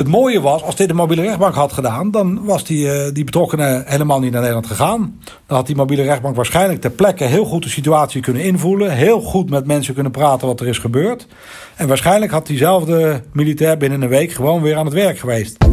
Het 0.00 0.08
mooie 0.08 0.40
was, 0.40 0.62
als 0.62 0.76
dit 0.76 0.88
de 0.88 0.94
mobiele 0.94 1.22
rechtbank 1.22 1.54
had 1.54 1.72
gedaan, 1.72 2.10
dan 2.10 2.44
was 2.44 2.64
die, 2.64 2.86
uh, 2.86 3.12
die 3.12 3.24
betrokkenen 3.24 3.82
helemaal 3.86 4.20
niet 4.20 4.30
naar 4.30 4.40
Nederland 4.40 4.66
gegaan. 4.66 5.20
Dan 5.46 5.56
had 5.56 5.66
die 5.66 5.76
mobiele 5.76 6.02
rechtbank 6.02 6.36
waarschijnlijk 6.36 6.80
ter 6.80 6.90
plekke 6.90 7.24
heel 7.24 7.44
goed 7.44 7.62
de 7.62 7.68
situatie 7.68 8.22
kunnen 8.22 8.42
invoelen. 8.42 8.90
Heel 8.90 9.20
goed 9.20 9.50
met 9.50 9.66
mensen 9.66 9.94
kunnen 9.94 10.12
praten 10.12 10.46
wat 10.46 10.60
er 10.60 10.66
is 10.66 10.78
gebeurd. 10.78 11.26
En 11.76 11.88
waarschijnlijk 11.88 12.32
had 12.32 12.46
diezelfde 12.46 13.22
militair 13.32 13.76
binnen 13.76 14.02
een 14.02 14.08
week 14.08 14.32
gewoon 14.32 14.62
weer 14.62 14.76
aan 14.76 14.84
het 14.84 14.94
werk 14.94 15.18
geweest. 15.18 15.64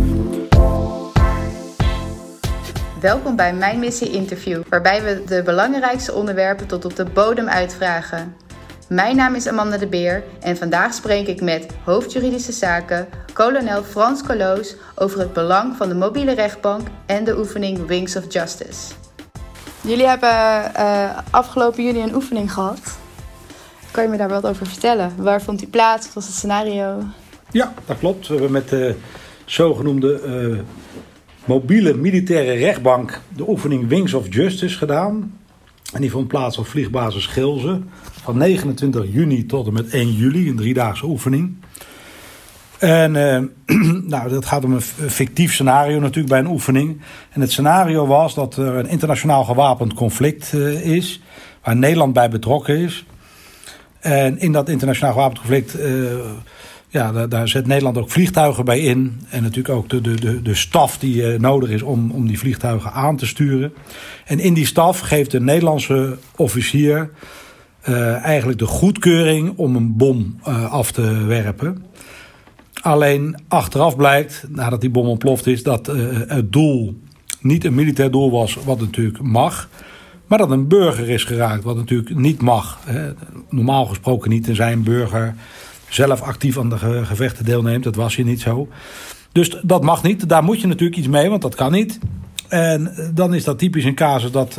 Welkom 3.01 3.35
bij 3.35 3.53
Mijn 3.53 3.79
Missie 3.79 4.11
Interview, 4.11 4.61
waarbij 4.69 5.03
we 5.03 5.23
de 5.25 5.43
belangrijkste 5.43 6.13
onderwerpen 6.13 6.67
tot 6.67 6.85
op 6.85 6.95
de 6.95 7.05
bodem 7.05 7.47
uitvragen. 7.47 8.36
Mijn 8.87 9.15
naam 9.15 9.35
is 9.35 9.47
Amanda 9.47 9.77
de 9.77 9.87
Beer 9.87 10.23
en 10.39 10.57
vandaag 10.57 10.93
spreek 10.93 11.27
ik 11.27 11.41
met 11.41 11.65
hoofdjuridische 11.83 12.51
zaken, 12.51 13.07
kolonel 13.33 13.83
Frans 13.83 14.23
Coloos, 14.23 14.75
over 14.95 15.19
het 15.19 15.33
belang 15.33 15.75
van 15.75 15.89
de 15.89 15.95
mobiele 15.95 16.33
rechtbank 16.33 16.87
en 17.05 17.23
de 17.23 17.37
oefening 17.37 17.85
Wings 17.85 18.15
of 18.15 18.33
Justice. 18.33 18.93
Jullie 19.81 20.07
hebben 20.07 20.71
uh, 20.75 21.17
afgelopen 21.29 21.83
juli 21.83 22.01
een 22.01 22.15
oefening 22.15 22.53
gehad. 22.53 22.97
Kan 23.91 24.03
je 24.03 24.09
me 24.09 24.17
daar 24.17 24.29
wat 24.29 24.45
over 24.45 24.65
vertellen? 24.65 25.13
Waar 25.17 25.41
vond 25.41 25.59
die 25.59 25.67
plaats? 25.67 26.05
Wat 26.05 26.13
was 26.13 26.25
het 26.25 26.35
scenario? 26.35 27.03
Ja, 27.51 27.73
dat 27.85 27.99
klopt. 27.99 28.27
We 28.27 28.33
hebben 28.33 28.51
met 28.51 28.69
de 28.69 28.95
zogenoemde 29.45 30.21
uh, 30.25 30.59
mobiele 31.45 31.93
militaire 31.93 32.53
rechtbank 32.53 33.21
de 33.35 33.49
oefening 33.49 33.87
Wings 33.87 34.13
of 34.13 34.33
Justice 34.33 34.77
gedaan. 34.77 35.39
En 35.93 36.01
die 36.01 36.11
vond 36.11 36.27
plaats 36.27 36.57
op 36.57 36.67
vliegbasis 36.67 37.25
Gilze 37.25 37.81
van 38.27 38.37
29 38.37 39.05
juni 39.11 39.45
tot 39.45 39.67
en 39.67 39.73
met 39.73 39.89
1 39.89 40.13
juli, 40.13 40.49
een 40.49 40.55
driedaagse 40.55 41.05
oefening. 41.05 41.55
En 42.79 43.15
uh, 43.15 43.39
nou, 44.13 44.29
dat 44.29 44.45
gaat 44.45 44.63
om 44.63 44.73
een 44.73 44.81
fictief 44.81 45.53
scenario 45.53 45.99
natuurlijk 45.99 46.29
bij 46.29 46.39
een 46.39 46.47
oefening. 46.47 47.01
En 47.29 47.41
het 47.41 47.51
scenario 47.51 48.07
was 48.07 48.33
dat 48.35 48.57
er 48.57 48.75
een 48.75 48.87
internationaal 48.87 49.43
gewapend 49.43 49.93
conflict 49.93 50.53
uh, 50.53 50.85
is, 50.95 51.21
waar 51.63 51.75
Nederland 51.75 52.13
bij 52.13 52.29
betrokken 52.29 52.77
is. 52.77 53.05
En 53.99 54.39
in 54.39 54.51
dat 54.51 54.69
internationaal 54.69 55.13
gewapend 55.13 55.39
conflict, 55.39 55.79
uh, 55.79 56.13
ja, 56.87 57.11
daar, 57.11 57.29
daar, 57.29 57.47
zet 57.47 57.67
Nederland 57.67 57.97
ook 57.97 58.11
vliegtuigen 58.11 58.65
bij 58.65 58.79
in. 58.79 59.21
En 59.29 59.41
natuurlijk 59.41 59.75
ook 59.75 59.89
de, 59.89 60.01
de, 60.01 60.15
de, 60.15 60.41
de 60.41 60.55
staf 60.55 60.97
die 60.97 61.39
nodig 61.39 61.69
is 61.69 61.81
om, 61.81 62.11
om 62.11 62.27
die 62.27 62.39
vliegtuigen 62.39 62.91
aan 62.91 63.17
te 63.17 63.25
sturen. 63.25 63.73
En 64.25 64.39
in 64.39 64.53
die 64.53 64.65
staf 64.65 64.99
geeft 64.99 65.31
de 65.31 65.41
Nederlandse 65.41 66.17
officier 66.35 67.09
uh, 67.89 68.23
eigenlijk 68.23 68.59
de 68.59 68.65
goedkeuring 68.65 69.53
om 69.55 69.75
een 69.75 69.95
bom 69.95 70.39
uh, 70.47 70.71
af 70.71 70.91
te 70.91 71.23
werpen. 71.25 71.85
Alleen 72.81 73.37
achteraf 73.47 73.95
blijkt, 73.95 74.45
nadat 74.49 74.81
die 74.81 74.89
bom 74.89 75.07
ontploft 75.07 75.47
is, 75.47 75.63
dat 75.63 75.89
uh, 75.89 76.19
het 76.27 76.51
doel 76.51 77.01
niet 77.41 77.65
een 77.65 77.75
militair 77.75 78.11
doel 78.11 78.31
was, 78.31 78.57
wat 78.65 78.79
natuurlijk 78.79 79.21
mag. 79.21 79.69
Maar 80.27 80.37
dat 80.37 80.51
een 80.51 80.67
burger 80.67 81.09
is 81.09 81.23
geraakt, 81.23 81.63
wat 81.63 81.75
natuurlijk 81.75 82.15
niet 82.15 82.41
mag. 82.41 82.79
Normaal 83.49 83.85
gesproken 83.85 84.29
niet, 84.29 84.43
tenzij 84.43 84.71
een 84.71 84.83
burger 84.83 85.35
zelf 85.89 86.21
actief 86.21 86.57
aan 86.57 86.69
de 86.69 86.77
ge 86.77 87.05
gevechten 87.05 87.45
deelneemt. 87.45 87.83
Dat 87.83 87.95
was 87.95 88.15
hier 88.15 88.25
niet 88.25 88.41
zo. 88.41 88.67
Dus 89.31 89.59
dat 89.61 89.83
mag 89.83 90.03
niet. 90.03 90.29
Daar 90.29 90.43
moet 90.43 90.61
je 90.61 90.67
natuurlijk 90.67 90.97
iets 90.97 91.07
mee, 91.07 91.29
want 91.29 91.41
dat 91.41 91.55
kan 91.55 91.71
niet. 91.71 91.99
En 92.47 93.11
dan 93.13 93.33
is 93.33 93.43
dat 93.43 93.59
typisch 93.59 93.83
een 93.83 93.95
casus 93.95 94.31
dat 94.31 94.53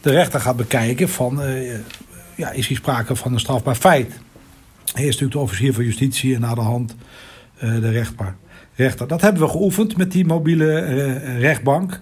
de 0.00 0.10
rechter 0.10 0.40
gaat 0.40 0.56
bekijken 0.56 1.08
van 1.08 1.40
ja, 2.36 2.50
is 2.50 2.66
hier 2.66 2.76
sprake 2.76 3.16
van 3.16 3.32
een 3.32 3.40
strafbaar 3.40 3.74
feit. 3.74 4.18
Eerst 4.84 5.04
natuurlijk 5.04 5.32
de 5.32 5.38
officier 5.38 5.74
van 5.74 5.84
justitie 5.84 6.34
en 6.34 6.40
na 6.40 6.54
de 6.54 6.60
hand 6.60 6.96
uh, 7.62 7.80
de 7.80 7.90
rechter. 8.74 9.08
Dat 9.08 9.20
hebben 9.20 9.42
we 9.42 9.48
geoefend 9.48 9.96
met 9.96 10.12
die 10.12 10.26
mobiele 10.26 10.86
uh, 10.86 11.40
rechtbank. 11.40 12.00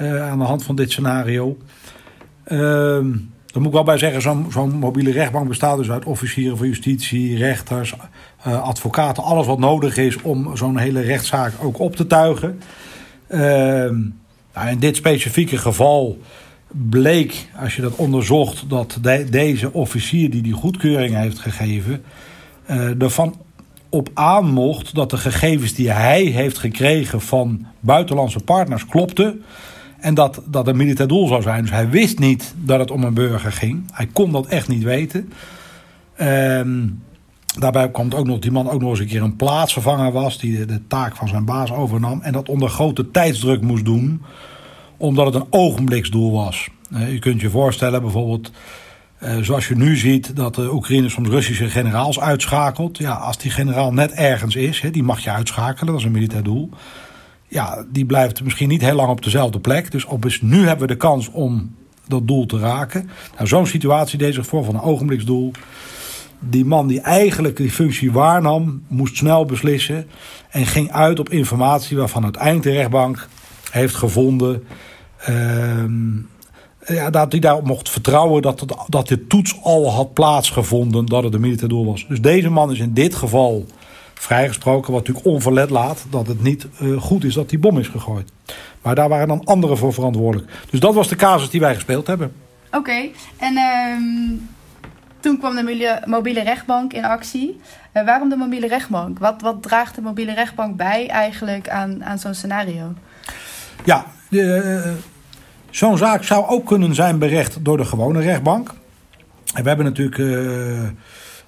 Uh, 0.00 0.30
aan 0.30 0.38
de 0.38 0.44
hand 0.44 0.64
van 0.64 0.76
dit 0.76 0.90
scenario. 0.90 1.58
Ehm, 2.44 3.10
daar 3.46 3.62
moet 3.62 3.66
ik 3.66 3.72
wel 3.72 3.82
bij 3.82 3.98
zeggen, 3.98 4.22
zo'n 4.22 4.46
zo'n 4.50 4.70
mobiele 4.70 5.10
rechtbank 5.10 5.48
bestaat 5.48 5.76
dus 5.76 5.90
uit 5.90 6.04
officieren 6.04 6.56
van 6.56 6.66
justitie, 6.66 7.36
rechters, 7.36 7.94
advocaten. 8.42 9.22
Alles 9.22 9.46
wat 9.46 9.58
nodig 9.58 9.96
is 9.96 10.22
om 10.22 10.56
zo'n 10.56 10.78
hele 10.78 11.00
rechtszaak 11.00 11.52
ook 11.62 11.78
op 11.78 11.96
te 11.96 12.06
tuigen. 12.06 12.60
Ehm, 13.26 13.98
nou, 14.54 14.68
in 14.68 14.78
dit 14.78 14.96
specifieke 14.96 15.56
geval 15.56 16.18
bleek, 16.72 17.48
als 17.60 17.76
je 17.76 17.82
dat 17.82 17.96
onderzocht, 17.96 18.64
dat 18.68 18.98
de, 19.02 19.26
deze 19.30 19.72
officier 19.72 20.30
die 20.30 20.42
die 20.42 20.52
goedkeuring 20.52 21.14
heeft 21.14 21.38
gegeven, 21.38 22.02
uh, 22.70 23.02
ervan 23.02 23.34
op 23.88 24.10
aan 24.14 24.52
mocht 24.52 24.94
dat 24.94 25.10
de 25.10 25.16
gegevens 25.16 25.74
die 25.74 25.90
hij 25.90 26.22
heeft 26.22 26.58
gekregen 26.58 27.20
van 27.20 27.66
buitenlandse 27.80 28.40
partners 28.40 28.86
klopten. 28.86 29.42
En 29.98 30.14
dat 30.14 30.42
dat 30.46 30.66
een 30.66 30.76
militair 30.76 31.08
doel 31.08 31.26
zou 31.26 31.42
zijn. 31.42 31.62
Dus 31.62 31.70
hij 31.70 31.88
wist 31.88 32.18
niet 32.18 32.54
dat 32.56 32.78
het 32.78 32.90
om 32.90 33.04
een 33.04 33.14
burger 33.14 33.52
ging. 33.52 33.82
Hij 33.92 34.06
kon 34.12 34.32
dat 34.32 34.46
echt 34.46 34.68
niet 34.68 34.82
weten. 34.82 35.32
Ehm, 36.16 36.86
daarbij 37.58 37.90
komt 37.90 38.14
ook 38.14 38.26
nog 38.26 38.38
die 38.38 38.50
man 38.50 38.70
ook 38.70 38.80
nog 38.80 38.90
eens 38.90 38.98
een 38.98 39.06
keer 39.06 39.22
een 39.22 39.36
plaatsvervanger 39.36 40.12
was. 40.12 40.38
Die 40.38 40.64
de 40.66 40.86
taak 40.86 41.16
van 41.16 41.28
zijn 41.28 41.44
baas 41.44 41.72
overnam. 41.72 42.20
En 42.22 42.32
dat 42.32 42.48
onder 42.48 42.68
grote 42.68 43.10
tijdsdruk 43.10 43.60
moest 43.60 43.84
doen 43.84 44.22
omdat 45.00 45.26
het 45.26 45.34
een 45.34 45.46
ogenbliksdoel 45.50 46.32
was. 46.32 46.68
je 47.10 47.18
kunt 47.18 47.40
je 47.40 47.50
voorstellen 47.50 48.00
bijvoorbeeld, 48.00 48.50
eh, 49.18 49.36
zoals 49.40 49.68
je 49.68 49.76
nu 49.76 49.96
ziet, 49.96 50.36
dat 50.36 50.54
de 50.54 50.72
Oekraïne 50.72 51.08
soms 51.08 51.28
Russische 51.28 51.68
generaals 51.68 52.20
uitschakelt. 52.20 52.98
Ja, 52.98 53.12
als 53.12 53.38
die 53.38 53.50
generaal 53.50 53.92
net 53.92 54.12
ergens 54.12 54.56
is, 54.56 54.82
die 54.92 55.02
mag 55.02 55.20
je 55.20 55.30
uitschakelen, 55.30 55.86
dat 55.86 56.00
is 56.00 56.06
een 56.06 56.12
militair 56.12 56.42
doel. 56.42 56.70
Ja, 57.48 57.84
die 57.88 58.04
blijft 58.04 58.42
misschien 58.42 58.68
niet 58.68 58.80
heel 58.80 58.94
lang 58.94 59.10
op 59.10 59.22
dezelfde 59.22 59.60
plek. 59.60 59.90
Dus 59.90 60.04
op 60.04 60.24
is, 60.24 60.40
nu 60.40 60.66
hebben 60.66 60.86
we 60.86 60.92
de 60.92 60.98
kans 60.98 61.30
om 61.30 61.74
dat 62.06 62.26
doel 62.26 62.46
te 62.46 62.58
raken. 62.58 63.10
Nou, 63.34 63.48
zo'n 63.48 63.66
situatie 63.66 64.18
deed 64.18 64.34
zich 64.34 64.46
voor 64.46 64.64
van 64.64 64.74
een 64.74 64.80
ogenbliksdoel. 64.80 65.52
Die 66.38 66.64
man 66.64 66.86
die 66.86 67.00
eigenlijk 67.00 67.56
die 67.56 67.70
functie 67.70 68.12
waarnam, 68.12 68.82
moest 68.88 69.16
snel 69.16 69.44
beslissen. 69.44 70.06
En 70.50 70.66
ging 70.66 70.92
uit 70.92 71.18
op 71.18 71.28
informatie 71.28 71.96
waarvan 71.96 72.22
uiteindelijk 72.22 72.62
de 72.64 72.72
rechtbank 72.72 73.28
heeft 73.70 73.94
gevonden 73.94 74.64
Ehm, 75.24 76.16
ja, 76.86 77.10
dat 77.10 77.32
hij 77.32 77.40
daarop 77.40 77.66
mocht 77.66 77.88
vertrouwen 77.88 78.42
dat, 78.42 78.60
het, 78.60 78.74
dat 78.88 79.08
de 79.08 79.26
toets 79.26 79.62
al 79.62 79.92
had 79.92 80.14
plaatsgevonden 80.14 81.06
dat 81.06 81.24
het 81.24 81.34
een 81.34 81.40
militair 81.40 81.68
doel 81.68 81.86
was. 81.86 82.06
Dus 82.08 82.20
deze 82.20 82.50
man 82.50 82.70
is 82.70 82.78
in 82.78 82.94
dit 82.94 83.14
geval 83.14 83.66
vrijgesproken, 84.14 84.92
wat 84.92 85.06
natuurlijk 85.06 85.34
onverlet 85.34 85.70
laat 85.70 86.04
dat 86.10 86.26
het 86.26 86.42
niet 86.42 86.66
uh, 86.82 87.00
goed 87.00 87.24
is 87.24 87.34
dat 87.34 87.48
die 87.48 87.58
bom 87.58 87.78
is 87.78 87.88
gegooid. 87.88 88.32
Maar 88.82 88.94
daar 88.94 89.08
waren 89.08 89.28
dan 89.28 89.44
anderen 89.44 89.76
voor 89.76 89.92
verantwoordelijk. 89.92 90.50
Dus 90.70 90.80
dat 90.80 90.94
was 90.94 91.08
de 91.08 91.16
casus 91.16 91.50
die 91.50 91.60
wij 91.60 91.74
gespeeld 91.74 92.06
hebben. 92.06 92.32
Oké, 92.72 93.08
en 93.36 93.52
uh, 93.52 94.40
toen 95.20 95.38
kwam 95.38 95.54
de 95.54 96.00
mobiele 96.04 96.42
rechtbank 96.42 96.92
in 96.92 97.04
actie. 97.04 97.60
Uh, 97.94 98.04
waarom 98.04 98.28
de 98.28 98.36
mobiele 98.36 98.66
rechtbank? 98.66 99.18
Wat, 99.18 99.40
wat 99.40 99.62
draagt 99.62 99.94
de 99.94 100.00
mobiele 100.00 100.34
rechtbank 100.34 100.76
bij 100.76 101.08
eigenlijk 101.08 101.68
aan, 101.68 102.04
aan 102.04 102.18
zo'n 102.18 102.34
scenario? 102.34 102.94
Ja, 103.84 104.06
Zo'n 105.70 105.98
zaak 105.98 106.22
zou 106.22 106.46
ook 106.46 106.66
kunnen 106.66 106.94
zijn 106.94 107.18
berecht 107.18 107.64
door 107.64 107.76
de 107.76 107.84
gewone 107.84 108.20
rechtbank. 108.20 108.74
En 109.54 109.62
we 109.62 109.68
hebben 109.68 109.86
natuurlijk 109.86 110.18
uh, 110.18 110.88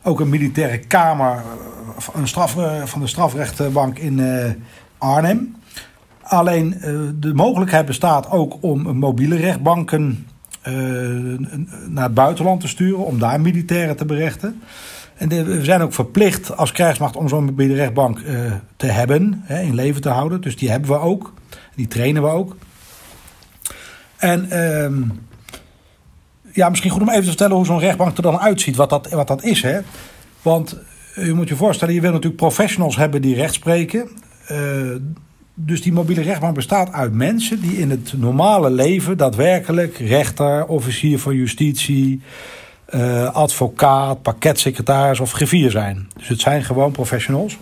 ook 0.03 0.21
een 0.21 0.29
militaire 0.29 0.79
kamer 0.79 1.33
eh, 1.33 2.09
een 2.15 2.29
straf, 2.29 2.57
van 2.85 3.01
de 3.01 3.07
strafrechtbank 3.07 3.99
in 3.99 4.21
Arnhem. 4.99 5.57
Alleen 6.23 6.77
de 7.21 7.35
mogelijkheid 7.35 7.87
bestaat 7.87 8.31
ook 8.31 8.57
om 8.61 8.97
mobiele 8.97 9.37
rechtbanken 9.37 10.27
naar 11.89 12.05
het 12.05 12.15
buitenland 12.15 12.61
te 12.61 12.69
sturen, 12.69 13.05
om 13.05 13.19
daar 13.19 13.41
militairen 13.41 13.97
te 13.97 14.05
berechten. 14.05 14.63
En 15.15 15.29
we 15.29 15.65
zijn 15.65 15.81
ook 15.81 15.93
verplicht 15.93 16.57
als 16.57 16.73
krijgsmacht 16.73 17.17
om 17.17 17.29
zo'n 17.29 17.45
mobiele 17.45 17.75
rechtbank 17.75 18.23
te 18.77 18.87
hebben, 18.87 19.43
hè, 19.45 19.61
in 19.61 19.75
leven 19.75 20.01
te 20.01 20.09
houden. 20.09 20.41
Dus 20.41 20.57
die 20.57 20.71
hebben 20.71 20.91
we 20.91 20.99
ook. 20.99 21.33
Die 21.75 21.89
trainen 21.89 22.23
we 22.23 22.29
ook. 22.29 22.57
En 24.17 24.49
uh, 24.53 25.09
ja, 26.53 26.69
misschien 26.69 26.91
goed 26.91 27.03
om 27.03 27.09
even 27.09 27.23
te 27.23 27.29
vertellen 27.29 27.57
hoe 27.57 27.67
zo'n 27.67 27.79
rechtbank 27.79 28.17
er 28.17 28.23
dan 28.23 28.39
uitziet. 28.39 28.77
Wat 28.77 28.91
dat, 28.91 29.11
wat 29.11 29.29
dat 29.29 29.43
is. 29.43 29.63
Hè? 29.63 29.81
Want 30.43 30.79
eh, 31.15 31.27
je 31.27 31.33
moet 31.33 31.49
je 31.49 31.57
voorstellen, 31.57 31.95
je 31.95 32.01
wil 32.01 32.11
natuurlijk 32.11 32.41
professionals 32.41 32.97
hebben 32.97 33.23
die 33.23 33.35
recht 33.35 33.55
spreken. 33.55 34.09
Uh, 34.51 34.97
dus 35.55 35.83
die 35.83 35.93
mobiele 35.93 36.23
rechtbank 36.23 36.55
bestaat 36.55 36.93
uit 36.93 37.13
mensen 37.13 37.61
die 37.61 37.79
in 37.79 37.91
het 37.91 38.13
normale 38.17 38.71
leven 38.71 39.17
daadwerkelijk 39.17 39.97
rechter, 39.97 40.67
officier 40.67 41.19
van 41.19 41.35
justitie, 41.35 42.21
uh, 42.95 43.35
advocaat, 43.35 44.23
pakketsecretaris 44.23 45.21
of 45.21 45.33
griffier 45.33 45.71
zijn. 45.71 46.09
Dus 46.17 46.29
het 46.29 46.41
zijn 46.41 46.65
gewoon 46.65 46.93
professionals. 46.93 47.59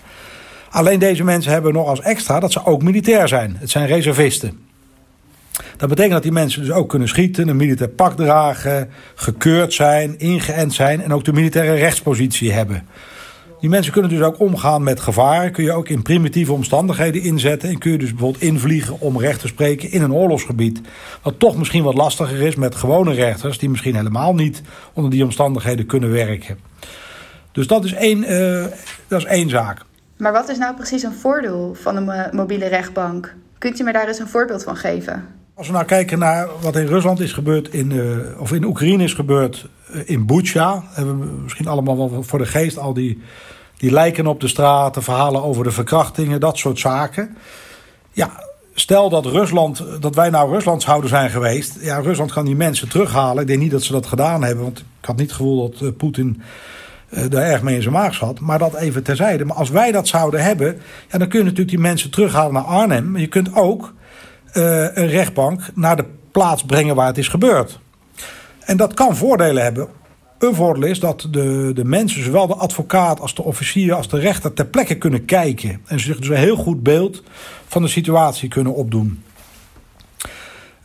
Alleen 0.71 0.99
deze 0.99 1.25
mensen 1.25 1.53
hebben 1.53 1.73
nog 1.73 1.87
als 1.87 2.01
extra 2.01 2.41
dat 2.41 2.53
ze 2.53 2.67
ook 2.67 2.83
militair 2.83 3.29
zijn. 3.29 3.57
Het 3.59 3.71
zijn 3.71 3.87
reservisten. 3.87 4.59
Dat 5.77 5.89
betekent 5.89 6.13
dat 6.13 6.23
die 6.23 6.33
mensen 6.33 6.63
dus 6.63 6.71
ook 6.71 6.89
kunnen 6.89 7.09
schieten, 7.09 7.49
een 7.49 7.57
militair 7.57 7.89
pak 7.89 8.17
dragen, 8.17 8.91
gekeurd 9.15 9.73
zijn, 9.73 10.19
ingeënt 10.19 10.75
zijn 10.75 11.03
en 11.03 11.13
ook 11.13 11.25
de 11.25 11.33
militaire 11.33 11.75
rechtspositie 11.75 12.53
hebben. 12.53 12.87
Die 13.61 13.71
mensen 13.71 13.93
kunnen 13.93 14.11
dus 14.11 14.21
ook 14.21 14.41
omgaan 14.41 14.83
met 14.83 15.01
gevaar. 15.01 15.51
Kun 15.51 15.65
je 15.65 15.73
ook 15.73 15.89
in 15.89 16.03
primitieve 16.03 16.53
omstandigheden 16.53 17.23
inzetten. 17.23 17.69
En 17.69 17.79
kun 17.79 17.91
je 17.91 17.99
dus 17.99 18.11
bijvoorbeeld 18.11 18.43
invliegen 18.43 19.01
om 19.01 19.19
recht 19.19 19.41
te 19.41 19.47
spreken 19.47 19.91
in 19.91 20.03
een 20.03 20.13
oorlogsgebied. 20.13 20.81
Wat 21.23 21.39
toch 21.39 21.57
misschien 21.57 21.83
wat 21.83 21.95
lastiger 21.95 22.41
is 22.41 22.55
met 22.55 22.75
gewone 22.75 23.13
rechters. 23.13 23.59
Die 23.59 23.71
misschien 23.71 23.95
helemaal 23.95 24.35
niet 24.35 24.63
onder 24.93 25.11
die 25.11 25.25
omstandigheden 25.25 25.87
kunnen 25.87 26.11
werken. 26.11 26.59
Dus 27.53 27.67
dat 27.67 27.85
is 27.85 27.93
één, 27.93 28.33
uh, 28.33 28.65
dat 29.09 29.19
is 29.19 29.25
één 29.25 29.49
zaak. 29.49 29.85
Maar 30.21 30.33
wat 30.33 30.49
is 30.49 30.59
nou 30.59 30.75
precies 30.75 31.03
een 31.03 31.13
voordeel 31.13 31.77
van 31.81 31.97
een 31.97 32.29
mobiele 32.33 32.67
rechtbank? 32.67 33.35
Kunt 33.59 33.81
u 33.81 33.85
me 33.85 33.93
daar 33.93 34.09
eens 34.09 34.19
een 34.19 34.29
voorbeeld 34.29 34.63
van 34.63 34.77
geven? 34.77 35.27
Als 35.55 35.67
we 35.67 35.73
nou 35.73 35.85
kijken 35.85 36.19
naar 36.19 36.49
wat 36.61 36.77
in 36.77 36.87
Rusland 36.87 37.21
is 37.21 37.33
gebeurd, 37.33 37.69
in, 37.69 37.91
uh, 37.91 38.41
of 38.41 38.53
in 38.53 38.65
Oekraïne 38.65 39.05
is 39.05 39.15
gebeurd, 39.15 39.69
uh, 39.91 40.01
in 40.05 40.27
Bucha. 40.27 40.83
Hebben 40.87 41.21
we 41.21 41.27
misschien 41.43 41.67
allemaal 41.67 41.97
wel 41.97 42.23
voor 42.23 42.39
de 42.39 42.47
geest 42.47 42.79
al 42.79 42.95
die, 42.95 43.23
die 43.77 43.91
lijken 43.91 44.27
op 44.27 44.41
de 44.41 44.49
straat, 44.49 44.95
de 44.95 45.03
verhalen 45.03 45.43
over 45.43 45.65
de 45.65 45.71
verkrachtingen, 45.71 46.41
dat 46.41 46.59
soort 46.59 46.79
zaken. 46.79 47.37
Ja, 48.13 48.31
stel 48.75 49.09
dat 49.09 49.27
Rusland, 49.27 49.85
dat 50.01 50.15
wij 50.15 50.31
nou 50.31 50.53
Ruslands 50.53 50.85
houden 50.85 51.11
zijn 51.11 51.31
geweest. 51.31 51.77
Ja, 51.81 51.99
Rusland 51.99 52.33
kan 52.33 52.45
die 52.45 52.57
mensen 52.57 52.89
terughalen. 52.89 53.43
Ik 53.43 53.49
denk 53.49 53.61
niet 53.61 53.71
dat 53.71 53.83
ze 53.83 53.93
dat 53.93 54.07
gedaan 54.07 54.43
hebben, 54.43 54.65
want 54.65 54.79
ik 54.79 55.07
had 55.07 55.17
niet 55.17 55.27
het 55.27 55.37
gevoel 55.37 55.71
dat 55.71 55.97
Poetin 55.97 56.43
daar 57.11 57.43
erg 57.43 57.63
mee 57.63 57.75
in 57.75 57.83
zijn 57.83 57.95
maag 57.95 58.15
zat. 58.15 58.41
Maar 58.41 58.59
dat 58.59 58.75
even 58.75 59.03
terzijde. 59.03 59.45
Maar 59.45 59.57
als 59.57 59.71
wij 59.71 59.93
dat 59.93 60.09
zouden 60.09 60.43
hebben, 60.43 60.81
ja, 61.11 61.19
dan 61.19 61.29
kun 61.29 61.39
je 61.39 61.45
natuurlijk 61.45 61.71
die 61.71 61.79
mensen 61.79 62.11
terughalen 62.11 62.53
naar 62.53 62.63
Arnhem. 62.63 63.11
Maar 63.11 63.21
je 63.21 63.27
kunt 63.27 63.55
ook 63.55 63.95
uh, 64.55 64.65
een 64.95 65.09
rechtbank 65.09 65.71
naar 65.75 65.97
de 65.97 66.05
plaats 66.33 66.65
brengen 66.65 66.95
waar 66.95 67.07
het 67.07 67.19
is 67.19 67.29
gebeurd. 67.29 67.81
En 68.61 68.77
dat 68.77 68.95
kan 68.95 69.17
voordelen 69.17 69.63
hebben. 69.63 69.89
Een 70.39 70.55
voordeel 70.55 70.89
is 70.89 71.01
dat 71.01 71.27
de, 71.31 71.71
de 71.75 71.85
mensen, 71.85 72.25
zowel 72.25 72.47
de 72.47 72.55
advocaat 72.55 73.21
als 73.21 73.35
de 73.35 73.43
officier 73.43 73.95
als 73.95 74.09
de 74.09 74.19
rechter, 74.19 74.53
ter 74.53 74.67
plekke 74.67 74.95
kunnen 74.95 75.25
kijken. 75.25 75.81
En 75.87 76.01
zich 76.01 76.19
dus 76.19 76.29
een 76.29 76.37
heel 76.37 76.57
goed 76.57 76.83
beeld 76.83 77.23
van 77.67 77.83
de 77.83 77.89
situatie 77.89 78.49
kunnen 78.49 78.75
opdoen. 78.75 79.23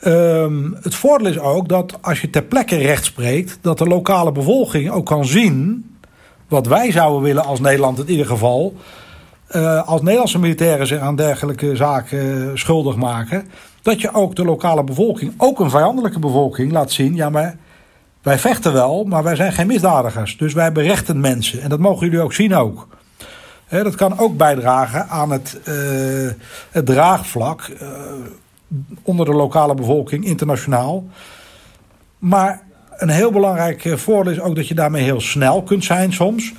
Um, 0.06 0.78
het 0.82 0.96
voordeel 0.96 1.28
is 1.28 1.40
ook 1.40 1.70
dat 1.70 1.98
als 2.02 2.22
je 2.22 2.30
ter 2.30 2.44
plekke 2.44 2.76
recht 2.76 3.06
spreekt, 3.06 3.58
dat 3.62 3.78
de 3.78 3.86
lokale 3.86 4.32
bevolking 4.32 4.92
ook 4.92 5.06
kan 5.06 5.26
zien 5.26 5.86
wat 6.48 6.68
wij 6.68 6.92
zouden 6.92 7.22
willen 7.22 7.46
als 7.46 7.60
Nederland 7.60 8.00
in 8.00 8.10
ieder 8.10 8.26
geval. 8.26 8.76
Uh, 9.52 9.88
als 9.88 10.02
Nederlandse 10.02 10.40
militairen 10.40 10.88
zich 10.88 11.00
aan 11.00 11.16
dergelijke 11.16 11.76
zaken 11.76 12.52
schuldig 12.60 12.96
maken, 12.96 13.48
dat 13.82 14.02
je 14.02 14.14
ook 14.14 14.36
de 14.36 14.44
lokale 14.44 14.84
bevolking, 14.84 15.34
ook 15.38 15.60
een 15.60 15.70
vijandelijke 15.70 16.20
bevolking, 16.20 16.72
laat 16.72 16.92
zien: 16.92 17.16
ja, 17.16 17.30
maar 17.30 17.58
wij 18.22 18.40
vechten 18.40 18.74
wel, 18.74 19.04
maar 19.04 19.24
wij 19.24 19.36
zijn 19.36 19.54
geen 19.54 19.68
misdadigers. 19.68 20.38
Dus 20.38 20.54
wij 20.54 20.72
berechten 20.72 21.20
mensen. 21.20 21.62
En 21.62 21.70
dat 21.70 21.80
mogen 21.80 22.06
jullie 22.06 22.22
ook 22.22 22.34
zien 22.34 22.56
ook. 22.56 22.88
Dat 23.70 23.96
kan 23.96 24.20
ook 24.20 24.38
bijdragen 24.38 25.08
aan 25.10 25.32
het, 25.32 25.60
uh, 25.68 26.32
het 26.72 26.86
draagvlak 26.86 27.72
onder 29.04 29.26
de 29.26 29.34
lokale 29.34 29.74
bevolking, 29.74 30.26
internationaal. 30.26 31.04
Maar 32.20 32.62
een 32.98 33.10
heel 33.10 33.32
belangrijk 33.32 33.94
voordeel 33.96 34.34
is 34.34 34.40
ook 34.40 34.56
dat 34.56 34.68
je 34.68 34.74
daarmee 34.74 35.04
heel 35.04 35.22
snel 35.22 35.64
kunt 35.64 35.84
zijn 35.84 36.14
soms. 36.14 36.54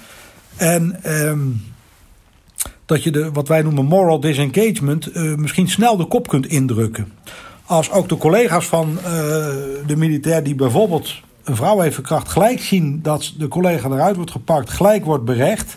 En 0.57 1.01
um, 1.27 1.63
dat 2.87 3.03
je 3.03 3.11
de, 3.11 3.33
wat 3.33 3.49
wij 3.49 3.63
noemen 3.63 3.85
moral 3.85 4.21
disengagement 4.21 5.17
uh, 5.17 5.35
misschien 5.35 5.69
snel 5.69 5.97
de 5.97 6.05
kop 6.07 6.29
kunt 6.29 6.47
indrukken. 6.47 7.13
Als 7.65 7.91
ook 7.91 8.09
de 8.09 8.17
collega's 8.17 8.67
van 8.67 8.99
uh, 8.99 9.05
de 9.87 9.97
militair 9.97 10.43
die 10.43 10.55
bijvoorbeeld 10.55 11.15
een 11.45 11.57
vrouw 11.57 11.81
heeft 11.81 11.95
verkracht, 11.95 12.29
gelijk 12.29 12.61
zien 12.61 13.03
dat 13.03 13.33
de 13.39 13.49
collega 13.49 13.89
eruit 13.89 14.17
wordt 14.17 14.31
gepakt, 14.31 14.71
gelijk 14.71 15.05
wordt 15.05 15.25
berecht. 15.25 15.77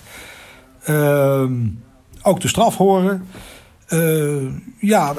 Uh, 0.90 1.44
ook 2.22 2.42
de 2.42 2.48
straf 2.48 2.78
horen. 2.78 3.28
Ja, 4.80 5.14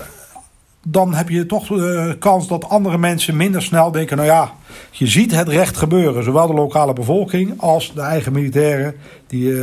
dan 0.86 1.14
heb 1.14 1.28
je 1.28 1.46
toch 1.46 1.66
de 1.66 2.16
kans 2.18 2.48
dat 2.48 2.68
andere 2.68 2.98
mensen 2.98 3.36
minder 3.36 3.62
snel 3.62 3.90
denken: 3.90 4.16
nou 4.16 4.28
ja, 4.28 4.52
je 4.90 5.06
ziet 5.06 5.34
het 5.34 5.48
recht 5.48 5.76
gebeuren. 5.76 6.24
Zowel 6.24 6.46
de 6.46 6.54
lokale 6.54 6.92
bevolking 6.92 7.60
als 7.60 7.94
de 7.94 8.00
eigen 8.00 8.32
militairen 8.32 8.94
die 9.26 9.54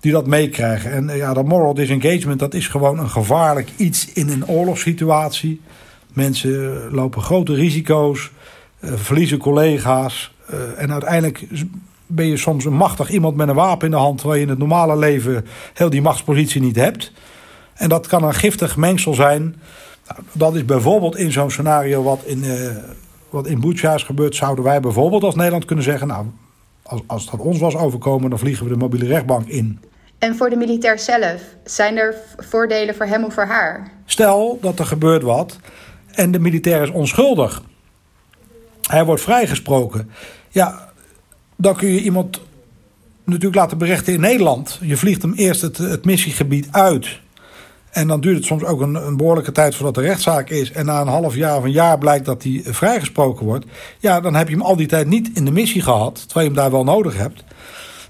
die 0.00 0.14
dat 0.14 0.26
meekrijgen. 0.26 0.90
En 0.90 1.16
ja, 1.16 1.34
dat 1.34 1.44
moral 1.44 1.74
disengagement, 1.74 2.38
dat 2.38 2.54
is 2.54 2.68
gewoon 2.68 2.98
een 2.98 3.10
gevaarlijk 3.10 3.70
iets 3.76 4.12
in 4.12 4.28
een 4.28 4.48
oorlogssituatie. 4.48 5.60
Mensen 6.12 6.88
lopen 6.90 7.22
grote 7.22 7.54
risico's, 7.54 8.30
verliezen 8.80 9.38
collega's. 9.38 10.34
En 10.76 10.92
uiteindelijk 10.92 11.46
ben 12.06 12.26
je 12.26 12.36
soms 12.36 12.64
een 12.64 12.72
machtig 12.72 13.10
iemand 13.10 13.36
met 13.36 13.48
een 13.48 13.54
wapen 13.54 13.84
in 13.84 13.90
de 13.90 13.96
hand... 13.96 14.22
waar 14.22 14.36
je 14.36 14.42
in 14.42 14.48
het 14.48 14.58
normale 14.58 14.96
leven 14.96 15.46
heel 15.74 15.90
die 15.90 16.02
machtspositie 16.02 16.60
niet 16.60 16.76
hebt. 16.76 17.12
En 17.74 17.88
dat 17.88 18.06
kan 18.06 18.24
een 18.24 18.34
giftig 18.34 18.76
mengsel 18.76 19.14
zijn. 19.14 19.56
Nou, 20.08 20.20
dat 20.32 20.54
is 20.54 20.64
bijvoorbeeld 20.64 21.16
in 21.16 21.32
zo'n 21.32 21.50
scenario 21.50 22.02
wat 22.02 22.22
in, 22.24 22.44
wat 23.30 23.46
in 23.46 23.60
Bucha 23.60 23.94
is 23.94 24.02
gebeurd... 24.02 24.34
zouden 24.34 24.64
wij 24.64 24.80
bijvoorbeeld 24.80 25.22
als 25.22 25.34
Nederland 25.34 25.64
kunnen 25.64 25.84
zeggen... 25.84 26.06
nou, 26.06 26.26
als, 26.82 27.00
als 27.06 27.30
dat 27.30 27.40
ons 27.40 27.58
was 27.58 27.76
overkomen, 27.76 28.30
dan 28.30 28.38
vliegen 28.38 28.64
we 28.64 28.70
de 28.70 28.76
mobiele 28.76 29.06
rechtbank 29.06 29.46
in. 29.46 29.80
En 30.18 30.36
voor 30.36 30.50
de 30.50 30.56
militair 30.56 30.98
zelf, 30.98 31.42
zijn 31.64 31.96
er 31.96 32.14
voordelen 32.36 32.94
voor 32.94 33.06
hem 33.06 33.24
of 33.24 33.34
voor 33.34 33.44
haar? 33.44 33.90
Stel 34.04 34.58
dat 34.60 34.78
er 34.78 34.86
gebeurt 34.86 35.22
wat 35.22 35.58
en 36.12 36.30
de 36.30 36.38
militair 36.38 36.82
is 36.82 36.90
onschuldig. 36.90 37.62
Hij 38.82 39.04
wordt 39.04 39.22
vrijgesproken. 39.22 40.10
Ja, 40.48 40.92
dan 41.56 41.76
kun 41.76 41.88
je 41.88 42.02
iemand 42.02 42.40
natuurlijk 43.24 43.54
laten 43.54 43.78
berechten 43.78 44.12
in 44.12 44.20
Nederland. 44.20 44.78
Je 44.82 44.96
vliegt 44.96 45.22
hem 45.22 45.32
eerst 45.32 45.60
het, 45.62 45.76
het 45.76 46.04
missiegebied 46.04 46.68
uit. 46.70 47.20
En 47.96 48.06
dan 48.06 48.20
duurt 48.20 48.36
het 48.36 48.44
soms 48.44 48.64
ook 48.64 48.80
een, 48.80 48.94
een, 48.94 49.16
behoorlijke 49.16 49.52
tijd 49.52 49.74
voordat 49.74 49.94
de 49.94 50.00
rechtszaak 50.00 50.50
is. 50.50 50.72
En 50.72 50.86
na 50.86 51.00
een 51.00 51.06
half 51.06 51.34
jaar 51.34 51.56
of 51.56 51.64
een 51.64 51.70
jaar 51.70 51.98
blijkt 51.98 52.24
dat 52.24 52.42
hij 52.42 52.60
vrijgesproken 52.64 53.46
wordt. 53.46 53.64
Ja, 53.98 54.20
dan 54.20 54.34
heb 54.34 54.48
je 54.48 54.54
hem 54.54 54.64
al 54.64 54.76
die 54.76 54.86
tijd 54.86 55.06
niet 55.06 55.30
in 55.34 55.44
de 55.44 55.50
missie 55.50 55.82
gehad. 55.82 56.14
Terwijl 56.14 56.46
je 56.46 56.52
hem 56.52 56.62
daar 56.62 56.70
wel 56.70 56.84
nodig 56.84 57.16
hebt. 57.16 57.44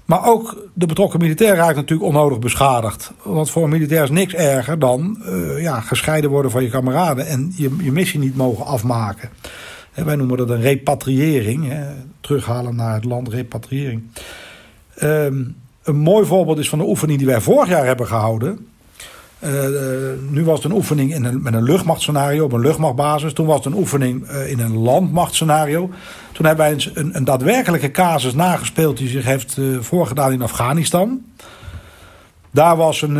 Maar 0.05 0.25
ook 0.25 0.67
de 0.73 0.85
betrokken 0.85 1.19
militair 1.19 1.55
raakt 1.55 1.75
natuurlijk 1.75 2.07
onnodig 2.07 2.39
beschadigd. 2.39 3.11
Want 3.21 3.49
voor 3.49 3.63
een 3.63 3.69
militair 3.69 4.03
is 4.03 4.09
niks 4.09 4.33
erger 4.33 4.79
dan 4.79 5.17
uh, 5.25 5.61
ja, 5.61 5.79
gescheiden 5.79 6.29
worden 6.29 6.51
van 6.51 6.63
je 6.63 6.69
kameraden 6.69 7.27
en 7.27 7.53
je, 7.55 7.75
je 7.81 7.91
missie 7.91 8.19
niet 8.19 8.35
mogen 8.35 8.65
afmaken. 8.65 9.29
En 9.93 10.05
wij 10.05 10.15
noemen 10.15 10.37
dat 10.37 10.49
een 10.49 10.61
repatriëring, 10.61 11.67
hè, 11.67 11.85
terughalen 12.21 12.75
naar 12.75 12.93
het 12.93 13.05
land, 13.05 13.27
repatriëring. 13.27 14.03
Um, 15.03 15.55
een 15.83 15.97
mooi 15.97 16.25
voorbeeld 16.25 16.57
is 16.57 16.69
van 16.69 16.79
de 16.79 16.87
oefening 16.87 17.17
die 17.17 17.27
wij 17.27 17.41
vorig 17.41 17.69
jaar 17.69 17.85
hebben 17.85 18.07
gehouden. 18.07 18.67
Uh, 19.43 19.51
nu 20.29 20.43
was 20.43 20.63
het 20.63 20.71
een 20.71 20.77
oefening 20.77 21.13
in 21.13 21.23
een, 21.23 21.41
met 21.41 21.53
een 21.53 21.63
luchtmachtscenario 21.63 22.43
op 22.43 22.51
een 22.51 22.59
luchtmachtbasis. 22.59 23.33
Toen 23.33 23.45
was 23.45 23.55
het 23.55 23.65
een 23.65 23.79
oefening 23.79 24.29
uh, 24.29 24.51
in 24.51 24.59
een 24.59 24.77
landmachtscenario. 24.77 25.89
Toen 26.31 26.45
hebben 26.45 26.65
wij 26.65 26.73
een, 26.73 26.91
een, 26.93 27.15
een, 27.15 27.23
daadwerkelijke 27.23 27.91
casus 27.91 28.33
nagespeeld 28.33 28.97
die 28.97 29.07
zich 29.07 29.25
heeft 29.25 29.57
voorgedaan 29.79 30.31
in 30.31 30.41
Afghanistan. 30.41 31.21
Daar 32.51 32.75
was 32.75 33.01
een, 33.01 33.15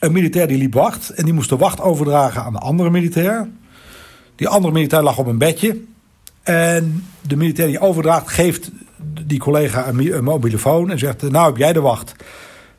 een 0.00 0.12
militair 0.12 0.46
die 0.46 0.58
liep 0.58 0.74
wacht 0.74 1.10
en 1.10 1.24
die 1.24 1.34
moest 1.34 1.48
de 1.48 1.56
wacht 1.56 1.80
overdragen 1.80 2.42
aan 2.42 2.52
de 2.52 2.58
andere 2.58 2.90
militair. 2.90 3.48
Die 4.36 4.48
andere 4.48 4.72
militair 4.72 5.02
lag 5.02 5.18
op 5.18 5.26
een 5.26 5.38
bedje. 5.38 5.80
En 6.42 7.04
de 7.20 7.36
militair 7.36 7.68
die 7.68 7.80
overdraagt 7.80 8.28
geeft 8.28 8.70
die 9.26 9.38
collega 9.38 9.88
een, 9.88 10.14
een 10.16 10.24
mobielefoon 10.24 10.90
en 10.90 10.98
zegt: 10.98 11.30
Nou 11.30 11.46
heb 11.46 11.56
jij 11.56 11.72
de 11.72 11.80
wacht. 11.80 12.14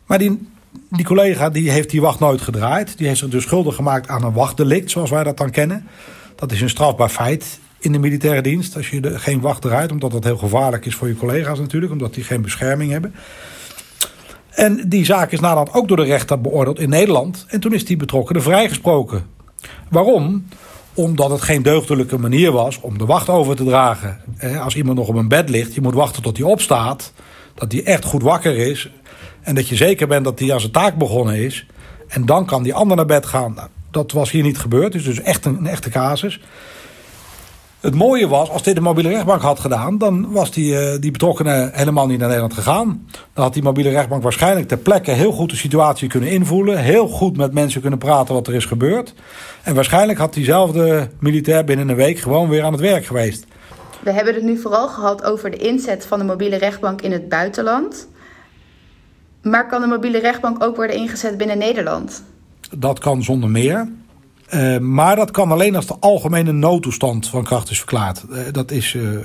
Maar 0.06 0.18
die 0.18 0.48
die 0.90 1.06
collega 1.06 1.50
die 1.50 1.72
heeft 1.72 1.90
die 1.90 2.02
wacht 2.02 2.20
nooit 2.20 2.42
gedraaid. 2.42 2.98
Die 2.98 3.08
heeft 3.08 3.20
zich 3.20 3.30
dus 3.30 3.44
schuldig 3.44 3.76
gemaakt 3.76 4.08
aan 4.08 4.24
een 4.24 4.34
wachtdelict, 4.34 4.92
zoals 4.92 5.10
wij 5.10 5.24
dat 5.24 5.38
dan 5.38 5.50
kennen. 5.50 5.88
Dat 6.36 6.52
is 6.52 6.62
een 6.62 6.70
strafbaar 6.70 7.10
feit 7.10 7.60
in 7.80 7.92
de 7.92 8.00
militaire 8.00 8.42
dienst. 8.42 8.76
Als 8.76 8.90
je 8.90 9.02
de, 9.02 9.20
geen 9.20 9.42
wacht 9.42 9.62
draait, 9.62 9.92
omdat 9.92 10.12
dat 10.12 10.24
heel 10.24 10.38
gevaarlijk 10.38 10.86
is 10.86 10.96
voor 10.96 11.08
je 11.08 11.16
collega's 11.16 11.60
natuurlijk. 11.60 11.92
Omdat 11.92 12.14
die 12.14 12.24
geen 12.24 12.42
bescherming 12.42 12.92
hebben. 12.92 13.14
En 14.50 14.90
die 14.90 15.06
zaak 15.06 15.32
is 15.32 15.40
nadat 15.40 15.74
ook 15.74 15.88
door 15.88 15.98
de 15.98 16.04
rechter 16.04 16.42
beoordeeld 16.42 16.80
in 16.80 16.90
Nederland. 16.90 17.46
En 17.48 17.60
toen 17.60 17.74
is 17.74 17.86
die 17.86 17.98
betrokkenen 17.98 18.42
vrijgesproken. 18.42 19.26
Waarom? 19.90 20.48
Omdat 20.94 21.30
het 21.30 21.42
geen 21.42 21.62
deugdelijke 21.62 22.18
manier 22.18 22.52
was 22.52 22.80
om 22.82 22.98
de 22.98 23.06
wacht 23.06 23.30
over 23.30 23.56
te 23.56 23.64
dragen. 23.64 24.20
Als 24.64 24.76
iemand 24.76 24.98
nog 24.98 25.08
op 25.08 25.16
een 25.16 25.28
bed 25.28 25.50
ligt, 25.50 25.74
je 25.74 25.82
moet 25.82 25.94
wachten 25.94 26.22
tot 26.22 26.38
hij 26.38 26.46
opstaat. 26.46 27.14
Dat 27.54 27.72
hij 27.72 27.84
echt 27.84 28.06
goed 28.06 28.22
wakker 28.22 28.58
is. 28.58 28.92
En 29.48 29.56
dat 29.56 29.68
je 29.68 29.76
zeker 29.76 30.08
bent 30.08 30.24
dat 30.24 30.40
hij 30.40 30.54
aan 30.54 30.60
zijn 30.60 30.72
taak 30.72 30.98
begonnen 30.98 31.36
is. 31.36 31.66
En 32.08 32.26
dan 32.26 32.46
kan 32.46 32.64
die 32.64 32.74
ander 32.74 32.98
naar 32.98 33.06
bed 33.06 33.26
gaan. 33.26 33.54
Nou, 33.54 33.68
dat 33.92 34.12
was 34.12 34.32
hier 34.32 34.44
niet 34.44 34.58
gebeurd. 34.58 34.92
Dus, 34.92 35.04
dus 35.04 35.22
echt 35.22 35.46
een, 35.46 35.68
echte 35.68 35.90
casus. 35.90 36.42
Het 37.80 37.96
mooie 37.96 38.28
was, 38.28 38.50
als 38.50 38.64
dit 38.64 38.76
de 38.76 38.82
mobiele 38.82 39.10
rechtbank 39.10 39.42
had 39.42 39.60
gedaan, 39.60 39.98
dan 39.98 40.32
was 40.32 40.52
die, 40.52 40.74
uh, 40.74 41.00
die 41.00 41.12
betrokkenen 41.12 41.70
helemaal 41.74 42.08
niet 42.08 42.18
naar 42.18 42.28
Nederland 42.28 42.54
gegaan. 42.54 43.08
Dan 43.34 43.44
had 43.44 43.54
die 43.54 43.64
mobiele 43.64 43.90
rechtbank 43.90 44.24
waarschijnlijk 44.24 44.68
ter 44.68 44.78
plekke 44.78 45.12
heel 45.12 45.32
goed 45.32 45.50
de 45.50 45.56
situatie 45.56 46.10
kunnen 46.10 46.30
invoelen. 46.30 46.78
Heel 46.78 47.08
goed 47.08 47.38
met 47.38 47.54
mensen 47.54 47.82
kunnen 47.82 48.00
praten 48.00 48.34
wat 48.34 48.48
er 48.48 48.54
is 48.54 48.66
gebeurd. 48.66 49.14
En 49.64 49.76
waarschijnlijk 49.76 50.20
had 50.20 50.34
diezelfde 50.34 51.10
militair 51.20 51.64
binnen 51.64 51.90
een 51.90 51.96
week 51.96 52.20
gewoon 52.20 52.50
weer 52.50 52.64
aan 52.64 52.72
het 52.72 52.82
werk 52.82 53.06
geweest. 53.06 53.46
We 54.04 54.12
hebben 54.12 54.34
het 54.34 54.44
nu 54.44 54.58
vooral 54.58 54.88
gehad 54.88 55.24
over 55.24 55.52
de 55.52 55.58
inzet 55.58 56.06
van 56.06 56.20
de 56.20 56.26
mobiele 56.26 56.56
rechtbank 56.56 57.02
in 57.02 57.12
het 57.12 57.30
buitenland. 57.30 58.08
Maar 59.42 59.68
kan 59.68 59.82
de 59.82 59.88
mobiele 59.88 60.20
rechtbank 60.20 60.64
ook 60.64 60.76
worden 60.76 60.96
ingezet 60.96 61.38
binnen 61.38 61.58
Nederland? 61.58 62.24
Dat 62.78 63.00
kan 63.00 63.24
zonder 63.24 63.50
meer. 63.50 63.88
Uh, 64.54 64.78
maar 64.78 65.16
dat 65.16 65.32
kan 65.32 65.52
alleen 65.52 65.76
als 65.76 65.86
de 65.86 65.96
algemene 66.00 66.52
noodtoestand 66.52 67.28
van 67.28 67.44
kracht 67.44 67.70
is 67.70 67.78
verklaard. 67.78 68.24
Uh, 68.30 68.40
dat 68.52 68.72
is, 68.72 68.94
uh, 68.94 69.20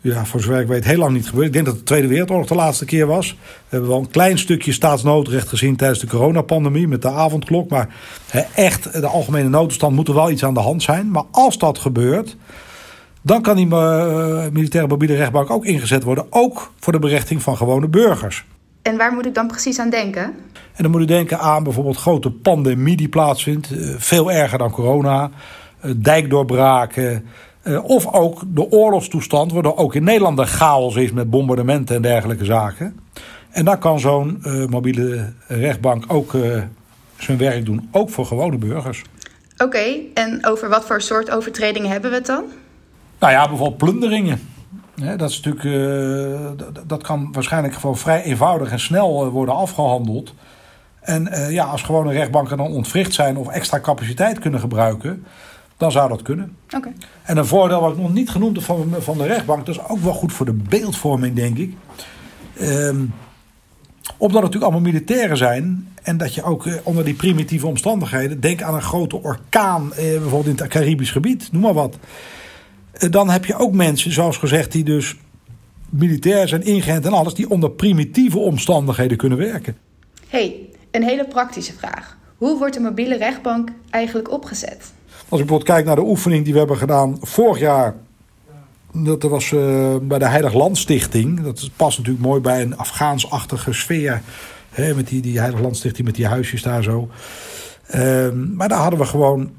ja, 0.00 0.24
voor 0.24 0.40
zover 0.40 0.60
ik 0.60 0.66
weet, 0.66 0.84
heel 0.84 0.98
lang 0.98 1.12
niet 1.12 1.28
gebeurd. 1.28 1.46
Ik 1.46 1.52
denk 1.52 1.66
dat 1.66 1.76
de 1.76 1.82
Tweede 1.82 2.06
Wereldoorlog 2.06 2.46
de 2.46 2.54
laatste 2.54 2.84
keer 2.84 3.06
was. 3.06 3.30
We 3.30 3.36
hebben 3.68 3.88
wel 3.88 3.98
een 3.98 4.10
klein 4.10 4.38
stukje 4.38 4.72
staatsnoodrecht 4.72 5.48
gezien 5.48 5.76
tijdens 5.76 6.00
de 6.00 6.06
coronapandemie 6.06 6.88
met 6.88 7.02
de 7.02 7.10
avondklok. 7.10 7.70
Maar 7.70 7.94
echt, 8.54 8.92
de 8.92 9.06
algemene 9.06 9.48
noodtoestand 9.48 9.96
moet 9.96 10.08
er 10.08 10.14
wel 10.14 10.30
iets 10.30 10.44
aan 10.44 10.54
de 10.54 10.60
hand 10.60 10.82
zijn. 10.82 11.10
Maar 11.10 11.24
als 11.30 11.58
dat 11.58 11.78
gebeurt, 11.78 12.36
dan 13.22 13.42
kan 13.42 13.56
die 13.56 13.66
militaire 14.52 14.88
mobiele 14.88 15.14
rechtbank 15.14 15.50
ook 15.50 15.64
ingezet 15.64 16.02
worden. 16.02 16.26
Ook 16.30 16.72
voor 16.78 16.92
de 16.92 16.98
berechting 16.98 17.42
van 17.42 17.56
gewone 17.56 17.88
burgers. 17.88 18.44
En 18.82 18.96
waar 18.96 19.12
moet 19.12 19.26
ik 19.26 19.34
dan 19.34 19.46
precies 19.46 19.78
aan 19.78 19.90
denken? 19.90 20.22
En 20.74 20.82
dan 20.82 20.90
moet 20.90 21.00
u 21.00 21.04
denken 21.04 21.38
aan 21.38 21.62
bijvoorbeeld 21.62 21.96
grote 21.96 22.30
pandemie 22.30 22.96
die 22.96 23.08
plaatsvindt. 23.08 23.70
Eh, 23.70 23.94
veel 23.96 24.32
erger 24.32 24.58
dan 24.58 24.70
corona. 24.70 25.30
Eh, 25.80 25.90
dijkdoorbraken. 25.96 27.24
Eh, 27.62 27.84
of 27.84 28.12
ook 28.12 28.42
de 28.46 28.70
oorlogstoestand, 28.70 29.52
waardoor 29.52 29.76
ook 29.76 29.94
in 29.94 30.04
Nederland 30.04 30.38
een 30.38 30.46
chaos 30.46 30.96
is 30.96 31.12
met 31.12 31.30
bombardementen 31.30 31.96
en 31.96 32.02
dergelijke 32.02 32.44
zaken. 32.44 33.00
En 33.50 33.64
dan 33.64 33.78
kan 33.78 34.00
zo'n 34.00 34.42
mobiele 34.68 35.32
rechtbank 35.46 36.04
ook 36.08 36.36
zijn 37.16 37.38
werk 37.38 37.64
doen, 37.64 37.88
ook 37.92 38.10
voor 38.10 38.26
gewone 38.26 38.56
burgers. 38.56 39.02
Oké, 39.58 39.84
en 40.14 40.46
over 40.46 40.68
wat 40.68 40.84
voor 40.84 41.00
soort 41.00 41.30
overtredingen 41.30 41.90
hebben 41.90 42.10
we 42.10 42.16
het 42.16 42.26
dan? 42.26 42.44
Nou 43.18 43.32
ja, 43.32 43.48
bijvoorbeeld 43.48 43.78
plunderingen 43.78 44.40
dat, 45.00 45.30
is 45.30 45.40
natuurlijk, 45.40 45.64
uh, 45.64 46.66
dat 46.86 47.02
kan 47.02 47.32
waarschijnlijk 47.32 47.74
gewoon 47.74 47.96
vrij 47.96 48.22
eenvoudig 48.22 48.70
en 48.70 48.80
snel 48.80 49.26
uh, 49.26 49.32
worden 49.32 49.54
afgehandeld. 49.54 50.34
En 51.00 51.28
uh, 51.28 51.50
ja, 51.50 51.64
als 51.64 51.82
gewone 51.82 52.12
rechtbanken 52.12 52.56
dan 52.56 52.66
ontwricht 52.66 53.14
zijn 53.14 53.36
of 53.36 53.48
extra 53.48 53.80
capaciteit 53.80 54.38
kunnen 54.38 54.60
gebruiken, 54.60 55.24
dan 55.76 55.92
zou 55.92 56.08
dat 56.08 56.22
kunnen. 56.22 56.56
Okay. 56.76 56.92
En 57.22 57.36
een 57.36 57.46
voordeel 57.46 57.80
wat 57.80 57.92
ik 57.92 57.98
nog 57.98 58.12
niet 58.12 58.30
genoemd 58.30 58.56
heb 58.56 58.64
van, 58.64 58.94
van 58.98 59.18
de 59.18 59.26
rechtbank, 59.26 59.66
dat 59.66 59.74
is 59.74 59.88
ook 59.88 60.00
wel 60.00 60.12
goed 60.12 60.32
voor 60.32 60.46
de 60.46 60.52
beeldvorming, 60.68 61.36
denk 61.36 61.58
ik. 61.58 61.74
Um, 62.60 63.14
omdat 64.16 64.42
het 64.42 64.52
natuurlijk 64.52 64.72
allemaal 64.72 64.92
militairen 64.92 65.36
zijn. 65.36 65.88
En 66.02 66.16
dat 66.16 66.34
je 66.34 66.42
ook 66.42 66.68
onder 66.82 67.04
die 67.04 67.14
primitieve 67.14 67.66
omstandigheden. 67.66 68.40
Denk 68.40 68.62
aan 68.62 68.74
een 68.74 68.82
grote 68.82 69.22
orkaan. 69.22 69.92
bijvoorbeeld 69.96 70.46
in 70.46 70.56
het 70.56 70.68
Caribisch 70.68 71.10
gebied. 71.10 71.48
Noem 71.52 71.62
maar 71.62 71.74
wat. 71.74 71.98
Eh, 73.00 73.10
dan 73.10 73.30
heb 73.30 73.44
je 73.44 73.56
ook 73.56 73.72
mensen, 73.72 74.12
zoals 74.12 74.36
gezegd, 74.36 74.72
die 74.72 74.84
dus 74.84 75.16
militair 75.88 76.48
zijn 76.48 76.62
ingeënt 76.62 77.04
en 77.06 77.12
alles, 77.12 77.34
die 77.34 77.50
onder 77.50 77.70
primitieve 77.70 78.38
omstandigheden 78.38 79.16
kunnen 79.16 79.38
werken. 79.38 79.76
hey, 80.28 80.56
een 80.90 81.02
hele 81.02 81.24
praktische 81.24 81.72
vraag. 81.72 82.16
Hoe 82.36 82.58
wordt 82.58 82.76
een 82.76 82.82
mobiele 82.82 83.16
rechtbank 83.16 83.68
eigenlijk 83.90 84.30
opgezet? 84.30 84.92
Als 85.28 85.40
ik 85.40 85.46
bijvoorbeeld 85.46 85.64
kijk 85.64 85.84
naar 85.84 85.96
de 85.96 86.04
oefening 86.04 86.44
die 86.44 86.52
we 86.52 86.58
hebben 86.58 86.76
gedaan 86.76 87.16
vorig 87.20 87.58
jaar. 87.58 87.94
Dat 88.92 89.22
was 89.22 89.50
uh, 89.50 89.96
bij 90.02 90.18
de 90.18 90.28
Heilig 90.28 90.52
Landstichting. 90.52 91.42
Dat 91.42 91.70
past 91.76 91.98
natuurlijk 91.98 92.24
mooi 92.24 92.40
bij 92.40 92.62
een 92.62 92.76
Afgaansachtige 92.76 93.72
sfeer. 93.72 94.22
Hè, 94.70 94.94
met 94.94 95.08
die, 95.08 95.20
die 95.20 95.38
Heilig 95.38 95.60
Landstichting, 95.60 96.06
met 96.06 96.16
die 96.16 96.26
huisjes 96.26 96.62
daar 96.62 96.82
zo. 96.82 97.08
Uh, 97.94 98.30
maar 98.32 98.68
daar 98.68 98.80
hadden 98.80 98.98
we 98.98 99.06
gewoon 99.06 99.50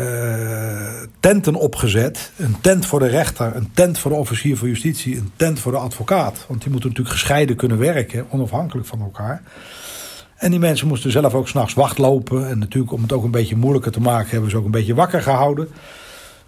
uh, 0.00 1.02
tenten 1.20 1.54
opgezet. 1.54 2.32
Een 2.36 2.56
tent 2.60 2.86
voor 2.86 2.98
de 2.98 3.06
rechter, 3.06 3.56
een 3.56 3.70
tent 3.74 3.98
voor 3.98 4.10
de 4.10 4.16
officier 4.16 4.56
van 4.56 4.68
justitie, 4.68 5.16
een 5.16 5.30
tent 5.36 5.60
voor 5.60 5.72
de 5.72 5.78
advocaat. 5.78 6.44
Want 6.48 6.62
die 6.62 6.70
moeten 6.70 6.88
natuurlijk 6.88 7.16
gescheiden 7.16 7.56
kunnen 7.56 7.78
werken, 7.78 8.26
onafhankelijk 8.30 8.86
van 8.86 9.00
elkaar. 9.00 9.42
En 10.36 10.50
die 10.50 10.60
mensen 10.60 10.86
moesten 10.86 11.10
zelf 11.10 11.34
ook 11.34 11.48
s'nachts 11.48 11.74
wachtlopen. 11.74 12.48
En 12.48 12.58
natuurlijk, 12.58 12.92
om 12.92 13.02
het 13.02 13.12
ook 13.12 13.24
een 13.24 13.30
beetje 13.30 13.56
moeilijker 13.56 13.92
te 13.92 14.00
maken, 14.00 14.30
hebben 14.30 14.50
ze 14.50 14.56
ook 14.56 14.64
een 14.64 14.70
beetje 14.70 14.94
wakker 14.94 15.22
gehouden. 15.22 15.68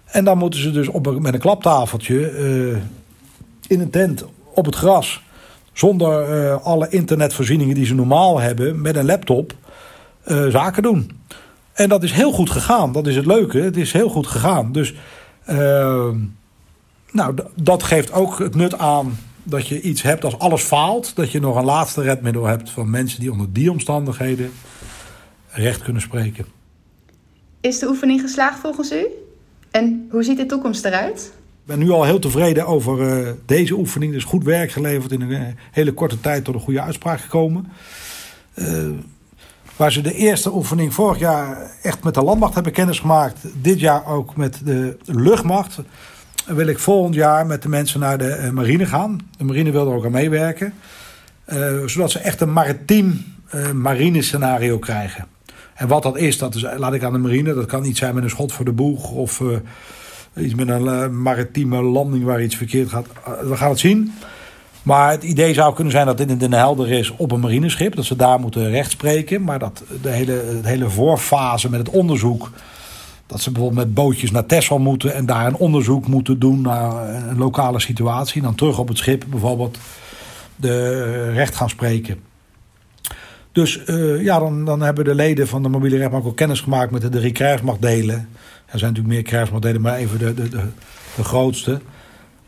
En 0.05 0.25
dan 0.25 0.39
moeten 0.39 0.61
ze 0.61 0.71
dus 0.71 0.89
op, 0.89 1.21
met 1.21 1.35
een 1.35 1.41
klaptafeltje 1.41 2.33
uh, 2.33 2.77
in 3.67 3.81
een 3.81 3.91
tent 3.91 4.25
op 4.55 4.65
het 4.65 4.75
gras. 4.75 5.23
Zonder 5.73 6.45
uh, 6.45 6.65
alle 6.65 6.89
internetvoorzieningen 6.89 7.75
die 7.75 7.87
ze 7.87 7.95
normaal 7.95 8.41
hebben, 8.41 8.81
met 8.81 8.97
een 8.97 9.05
laptop 9.05 9.55
zaken 10.49 10.83
doen. 10.83 11.11
En 11.75 11.89
dat 11.89 12.03
is 12.03 12.13
heel 12.13 12.33
goed 12.33 12.51
gegaan. 12.51 12.93
Dat 12.93 13.07
is 13.07 13.17
het 13.17 13.27
leuke. 13.27 13.59
Het 13.59 13.77
is 13.77 13.93
heel 13.93 14.09
goed 14.09 14.27
gegaan. 14.27 14.73
Dus 14.73 14.95
uh, 15.51 16.09
nou, 17.11 17.35
dat 17.55 17.83
geeft 17.83 18.13
ook 18.13 18.39
het 18.39 18.55
nut 18.55 18.79
aan 18.79 19.19
dat 19.43 19.69
je 19.69 19.81
iets 19.81 20.03
hebt 20.03 20.25
als 20.25 20.39
alles 20.39 20.63
faalt. 20.63 21.17
Dat 21.17 21.33
je 21.33 21.41
nog 21.41 21.57
een 21.57 21.65
laatste 21.65 22.03
redmiddel 22.03 22.45
hebt 22.45 22.71
van 22.71 22.91
mensen 22.91 23.21
die 23.21 23.33
onder 23.33 23.53
die 23.53 23.71
omstandigheden 23.71 24.51
recht 25.49 25.83
kunnen 25.83 26.03
spreken. 26.03 26.47
Is 27.61 27.79
de 27.79 27.89
oefening 27.89 28.21
geslaagd 28.21 28.59
volgens 28.59 28.93
u? 28.93 29.07
En 29.71 30.09
hoe 30.11 30.23
ziet 30.23 30.37
de 30.37 30.47
toekomst 30.47 30.85
eruit? 30.85 31.33
Ik 31.37 31.71
ben 31.71 31.79
nu 31.79 31.91
al 31.91 32.05
heel 32.05 32.19
tevreden 32.19 32.67
over 32.67 33.23
uh, 33.23 33.31
deze 33.47 33.75
oefening. 33.75 34.13
Er 34.13 34.19
is 34.19 34.25
goed 34.25 34.45
werk 34.45 34.71
geleverd 34.71 35.13
in 35.13 35.21
een 35.21 35.33
eh, 35.33 35.47
hele 35.71 35.93
korte 35.93 36.21
tijd 36.21 36.45
tot 36.45 36.55
een 36.55 36.61
goede 36.61 36.81
uitspraak 36.81 37.21
gekomen. 37.21 37.67
Uh, 38.55 38.89
Waar 39.77 39.93
ze 39.93 40.01
de 40.01 40.15
eerste 40.15 40.55
oefening 40.55 40.95
vorig 40.95 41.19
jaar 41.19 41.71
echt 41.83 42.05
met 42.05 42.15
de 42.15 42.23
landmacht 42.23 42.55
hebben 42.55 42.73
kennisgemaakt. 42.73 43.39
Dit 43.61 43.81
jaar 43.81 44.07
ook 44.07 44.37
met 44.37 44.61
de 44.65 44.97
luchtmacht. 45.05 45.79
Wil 46.47 46.67
ik 46.67 46.79
volgend 46.79 47.15
jaar 47.15 47.47
met 47.47 47.63
de 47.63 47.69
mensen 47.69 48.01
naar 48.01 48.19
de 48.19 48.29
eh, 48.29 48.51
marine 48.51 48.87
gaan. 48.87 49.21
De 49.39 49.45
marine 49.45 49.71
wil 49.71 49.87
er 49.87 49.95
ook 49.95 50.05
aan 50.05 50.11
meewerken. 50.11 50.75
Uh, 51.53 51.87
zodat 51.87 52.11
ze 52.11 52.19
echt 52.19 52.41
een 52.41 52.53
maritiem 52.53 53.25
uh, 53.55 53.71
marine 53.71 54.23
scenario 54.23 54.79
krijgen. 54.79 55.27
En 55.75 55.89
wat 55.89 56.03
dat 56.03 56.17
is, 56.17 56.39
dat 56.39 56.63
laat 56.77 56.95
ik 56.95 57.03
aan 57.03 57.13
de 57.13 57.19
marine. 57.19 57.55
Dat 57.55 57.67
kan 57.67 57.85
iets 57.85 57.99
zijn 57.99 58.15
met 58.15 58.25
een 58.25 58.31
schot 58.31 58.53
voor 58.53 58.65
de 58.65 58.73
boeg. 58.73 59.11
Of 59.11 59.43
iets 60.37 60.55
met 60.55 60.69
een 60.69 61.23
maritieme 61.23 61.83
landing 61.83 62.25
waar 62.25 62.43
iets 62.43 62.57
verkeerd 62.57 62.89
gaat. 62.89 63.07
we 63.43 63.57
gaan 63.57 63.71
het 63.71 63.79
zien. 63.79 64.13
Maar 64.85 65.11
het 65.11 65.23
idee 65.23 65.55
zou 65.55 65.75
kunnen 65.75 65.93
zijn 65.93 66.07
dat 66.07 66.19
dit 66.19 66.31
in 66.31 66.39
Den 66.39 66.53
Helder 66.53 66.93
is 66.93 67.11
op 67.17 67.33
een 67.33 67.41
marineschip. 67.41 67.97
Dat 67.97 68.05
ze 68.05 68.17
daar 68.17 68.41
moeten 68.41 68.71
rechtspreken. 68.71 69.43
Maar 69.43 69.59
dat 69.59 69.83
de 70.03 70.11
hele, 70.11 70.43
hele 70.63 70.91
voorfase 70.91 71.71
met 71.71 71.79
het 71.79 71.89
onderzoek. 71.89 72.51
Dat 73.27 73.41
ze 73.41 73.51
bijvoorbeeld 73.51 73.87
met 73.87 73.95
bootjes 73.95 74.31
naar 74.31 74.47
Texel 74.47 74.79
moeten. 74.79 75.15
En 75.15 75.27
daar 75.27 75.47
een 75.47 75.57
onderzoek 75.57 76.07
moeten 76.07 76.39
doen 76.39 76.61
naar 76.61 77.09
een 77.29 77.39
lokale 77.39 77.81
situatie. 77.81 78.37
En 78.37 78.47
dan 78.47 78.55
terug 78.55 78.79
op 78.79 78.89
het 78.89 78.99
schip 78.99 79.25
bijvoorbeeld 79.29 79.79
de 80.57 81.31
recht 81.33 81.55
gaan 81.55 81.71
spreken. 81.71 82.21
Dus 83.53 83.81
uh, 83.87 84.23
ja, 84.23 84.39
dan, 84.39 84.65
dan 84.65 84.81
hebben 84.81 85.05
de 85.05 85.15
leden 85.15 85.49
van 85.49 85.63
de 85.63 85.69
mobiele 85.69 85.97
rechtbank 85.97 86.27
ook 86.27 86.37
kennis 86.37 86.61
gemaakt 86.61 86.91
met 86.91 87.03
de 87.03 87.09
drie 87.09 87.33
krijgsmachtdelen. 87.33 88.29
Er 88.67 88.79
zijn 88.79 88.93
natuurlijk 88.93 89.15
meer 89.15 89.23
krijgsmachtdelen, 89.23 89.81
maar 89.81 89.97
even 89.97 90.19
de, 90.19 90.35
de, 90.35 90.49
de 91.17 91.25
grootste. 91.25 91.81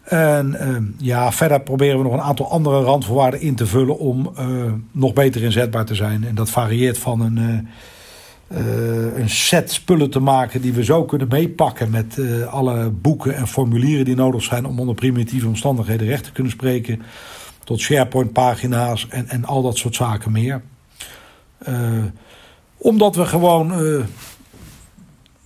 En 0.06 0.56
uh, 0.60 0.76
ja, 0.96 1.32
verder 1.32 1.60
proberen 1.60 1.96
we 1.96 2.02
nog 2.02 2.12
een 2.12 2.20
aantal 2.20 2.50
andere 2.50 2.82
randvoorwaarden 2.82 3.40
in 3.40 3.54
te 3.54 3.66
vullen 3.66 3.98
om 3.98 4.32
uh, 4.38 4.72
nog 4.92 5.12
beter 5.12 5.42
inzetbaar 5.42 5.84
te 5.84 5.94
zijn. 5.94 6.24
En 6.24 6.34
dat 6.34 6.50
varieert 6.50 6.98
van 6.98 7.20
een, 7.20 7.68
uh, 8.48 9.16
een 9.16 9.30
set 9.30 9.72
spullen 9.72 10.10
te 10.10 10.20
maken 10.20 10.60
die 10.60 10.72
we 10.72 10.84
zo 10.84 11.04
kunnen 11.04 11.28
meepakken 11.28 11.90
met 11.90 12.20
alle 12.50 12.90
boeken 12.90 13.36
en 13.36 13.46
formulieren 13.46 14.04
die 14.04 14.16
nodig 14.16 14.42
zijn 14.42 14.66
om 14.66 14.80
onder 14.80 14.94
primitieve 14.94 15.46
omstandigheden 15.46 16.06
recht 16.06 16.24
te 16.24 16.32
kunnen 16.32 16.52
spreken. 16.52 17.02
Tot 17.64 17.80
SharePoint 17.80 18.32
pagina's 18.32 19.06
en, 19.08 19.28
en 19.28 19.44
al 19.44 19.62
dat 19.62 19.76
soort 19.76 19.94
zaken 19.94 20.32
meer. 20.32 20.62
omdat 22.76 23.16
we 23.16 23.24
gewoon 23.24 23.72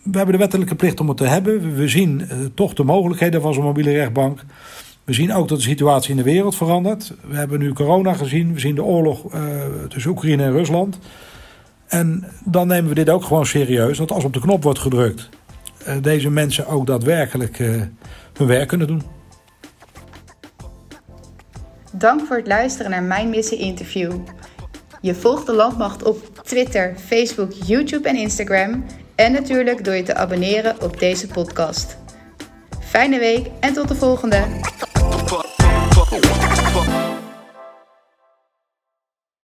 we 0.03 0.17
hebben 0.17 0.33
de 0.33 0.41
wettelijke 0.41 0.75
plicht 0.75 1.01
om 1.01 1.09
het 1.09 1.17
te 1.17 1.27
hebben. 1.27 1.75
We 1.75 1.89
zien 1.89 2.21
uh, 2.21 2.39
toch 2.55 2.75
de 2.75 2.85
mogelijkheden 2.85 3.41
van 3.41 3.55
zo'n 3.55 3.65
mobiele 3.65 3.93
rechtbank. 3.93 4.45
We 5.05 5.13
zien 5.13 5.33
ook 5.33 5.49
dat 5.49 5.59
de 5.59 5.65
situatie 5.65 6.11
in 6.11 6.17
de 6.17 6.23
wereld 6.23 6.57
verandert. 6.57 7.15
We 7.29 7.37
hebben 7.37 7.59
nu 7.59 7.73
corona 7.73 8.13
gezien. 8.13 8.55
We 8.55 8.61
zien 8.61 8.75
de 8.75 8.85
oorlog 8.85 9.35
uh, 9.35 9.41
tussen 9.89 10.11
Oekraïne 10.11 10.43
en 10.43 10.53
Rusland. 10.53 10.99
En 11.87 12.25
dan 12.45 12.67
nemen 12.67 12.89
we 12.89 12.95
dit 12.95 13.11
ook 13.11 13.25
gewoon 13.25 13.47
serieus. 13.47 13.99
Dat 13.99 14.13
als 14.13 14.25
op 14.25 14.33
de 14.33 14.41
knop 14.41 14.63
wordt 14.63 14.79
gedrukt, 14.79 15.29
uh, 15.89 15.95
deze 16.03 16.31
mensen 16.31 16.67
ook 16.67 16.87
daadwerkelijk 16.87 17.59
hun 18.33 18.47
werk 18.47 18.69
kunnen 18.69 18.87
doen. 18.87 19.03
Dank 21.93 22.27
voor 22.27 22.37
het 22.37 22.47
luisteren 22.47 22.91
naar 22.91 23.03
mijn 23.03 23.31
missie 23.31 23.59
interview. 23.59 24.13
Je 25.01 25.15
volgt 25.15 25.47
de 25.47 25.53
landmacht 25.53 26.03
op 26.03 26.41
Twitter, 26.43 26.95
Facebook, 27.07 27.53
YouTube 27.53 28.09
en 28.09 28.17
Instagram. 28.17 28.85
En 29.21 29.33
natuurlijk 29.33 29.85
door 29.85 29.95
je 29.95 30.03
te 30.03 30.15
abonneren 30.15 30.83
op 30.83 30.99
deze 30.99 31.27
podcast. 31.27 31.97
Fijne 32.81 33.19
week 33.19 33.47
en 33.61 33.73
tot 33.73 33.89
de 33.89 33.95
volgende! 33.95 34.47